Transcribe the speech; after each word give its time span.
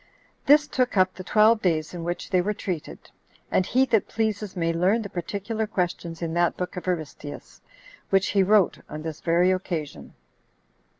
This 0.47 0.65
took 0.67 0.97
up 0.97 1.13
the 1.13 1.23
twelve 1.23 1.61
days 1.61 1.93
in 1.93 2.03
which 2.03 2.31
they 2.31 2.41
were 2.41 2.55
treated; 2.55 3.11
and 3.51 3.67
he 3.67 3.85
that 3.85 4.07
pleases 4.07 4.55
may 4.55 4.73
learn 4.73 5.03
the 5.03 5.11
particular 5.11 5.67
questions 5.67 6.23
in 6.23 6.33
that 6.33 6.57
book 6.57 6.75
of 6.75 6.87
Aristeus, 6.87 7.61
which 8.09 8.29
he 8.29 8.41
wrote 8.41 8.79
on 8.89 9.03
this 9.03 9.21
very 9.21 9.51
occasion. 9.51 10.15